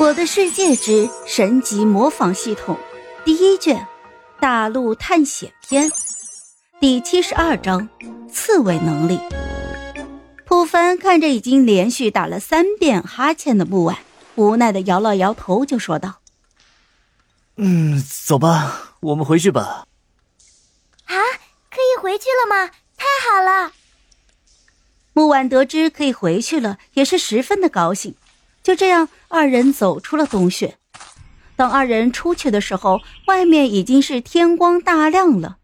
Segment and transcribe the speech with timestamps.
[0.00, 2.78] 我的世界之神级模仿系统
[3.22, 3.86] 第一卷
[4.40, 5.92] 大陆探险篇
[6.80, 7.86] 第七十二章
[8.32, 9.20] 刺猬能力。
[10.46, 13.98] 普凡看着已经连续打了三遍哈欠的木婉，
[14.36, 16.22] 无奈的摇了摇头，就说道
[17.56, 19.84] ：“嗯，走吧，我们回去吧。”
[21.04, 21.14] 啊，
[21.70, 22.70] 可以回去了吗？
[22.96, 23.72] 太好了！
[25.12, 28.14] 木婉得知可以回去了，也是十分的高兴。
[28.62, 30.76] 就这样，二人走出了洞穴。
[31.56, 35.58] 当二人出去的时候，外面已经是天光大亮了。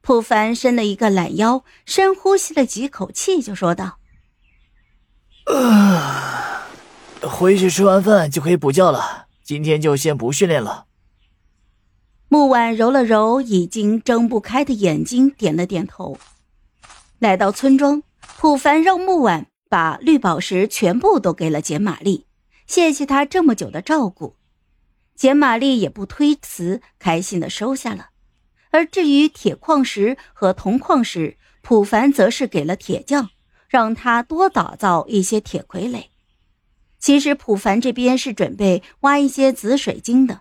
[0.00, 3.98] 普凡伸了一个懒腰，深呼吸了几口气，就说道
[5.52, 6.66] ：“啊，
[7.22, 9.26] 回去吃完饭就可以补觉了。
[9.42, 10.84] 今天就先不训练了。”
[12.28, 16.18] 木婉揉了揉已经睁不开的眼睛，点了点头。
[17.18, 18.02] 来到村庄，
[18.36, 19.46] 普凡让木婉。
[19.76, 22.24] 把绿宝石全部都给了简玛丽，
[22.66, 24.36] 谢谢她这么久的照顾。
[25.14, 28.08] 简玛丽也不推辞，开心的收下了。
[28.70, 33.28] 而至于铁矿石和铜矿石，普凡则是给了铁匠，
[33.68, 36.06] 让他多打造一些铁傀儡。
[36.98, 40.40] 其实普凡这边是准备挖一些紫水晶的，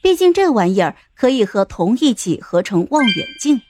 [0.00, 3.62] 毕竟这玩意儿可以和铜一起合成望远镜。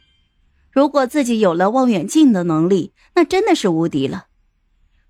[0.70, 4.27] 如果自己有了望远镜的能力，那真的是无敌了。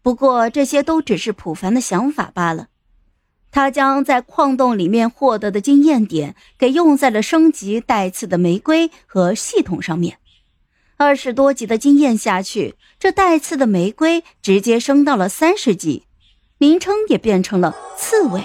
[0.07, 2.69] 不过这些都只是普凡的想法罢了。
[3.51, 10.19] 他将在矿洞里面获得的经验点给用在了升级带刺的玫瑰和系统上面。
[10.97, 16.05] 二十多级的经验下去，这带刺的玫瑰直接升到了三十级，
[16.59, 18.45] 名称也变成了刺猬。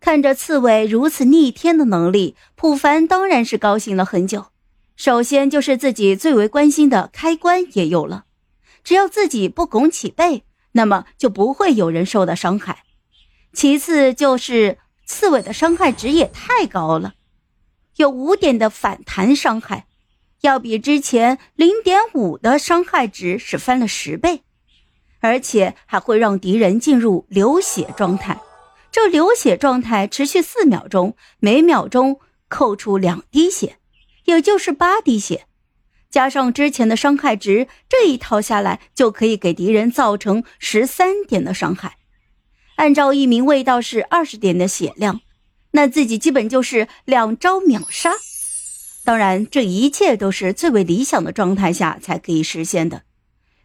[0.00, 4.46] 看着刺猬如此逆天的能力，普凡当然是高兴了很久。
[4.96, 8.24] 首先就是自己最为关心的开关也有了。
[8.84, 12.84] 只要自己不拱起背，那么就不会有人受到伤害。
[13.52, 17.14] 其次就是刺猬的伤害值也太高了，
[17.96, 19.86] 有五点的反弹伤害，
[20.40, 24.42] 要比之前零点五的伤害值是翻了十倍，
[25.20, 28.40] 而且还会让敌人进入流血状态。
[28.90, 33.78] 这流血状态持续四秒钟，每秒钟扣除两滴血，
[34.24, 35.46] 也就是八滴血。
[36.12, 41.96] 加上之前的伤害值，这一套下来就可以给敌人造成十三点的伤害。
[42.76, 45.22] 按照一名卫道士二十点的血量，
[45.72, 48.12] 那自己基本就是两招秒杀。
[49.04, 53.02] 当然，这一切都是最为理想的状态下才可以实现的。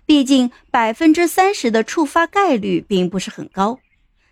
[0.06, 3.80] 毕竟百分之三十的触发概率并不是很高，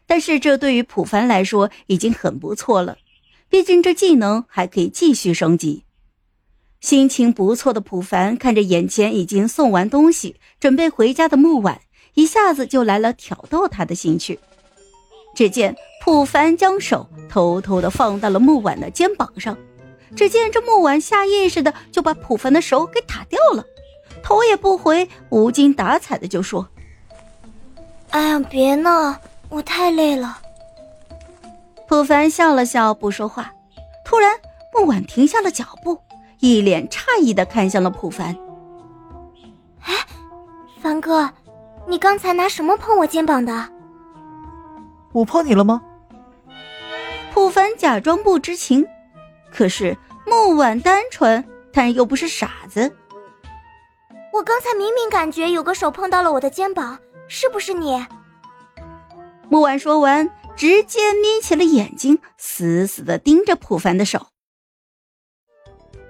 [0.07, 2.97] 但是这对于普凡来说已经很不错了。
[3.49, 5.84] 毕竟这技能还可以继续升级。
[6.85, 11.81] 心情不错的普凡看着眼前已经送完东西、准备回家的木婉，
[12.13, 14.39] 一下子就来了挑逗他的兴趣。
[15.33, 19.57] 只见普凡将手偷偷的放到了木婉的肩膀上，
[20.15, 23.65] 只见这木婉下意识的就把普凡的手给打掉了，
[24.21, 26.69] 头也不回、无精打采的就说
[28.11, 29.19] ：“哎呀，别闹，
[29.49, 30.39] 我太累了。”
[31.89, 33.51] 普凡笑了笑，不说话。
[34.05, 34.39] 突然，
[34.71, 35.99] 木婉停下了脚步。
[36.39, 38.35] 一脸诧异的看向了普凡。
[39.81, 39.93] 哎，
[40.81, 41.29] 凡哥，
[41.87, 43.69] 你刚才拿什么碰我肩膀的？
[45.11, 45.81] 我碰你了吗？
[47.33, 48.85] 普凡假装不知情，
[49.51, 52.95] 可是木婉单纯，但又不是傻子。
[54.33, 58.05] 我刚才明明感觉有个手碰到了我的肩膀，是不是你？
[59.49, 64.27] 木婉说完，直接眯起了眼睛，死死的盯着普凡的手。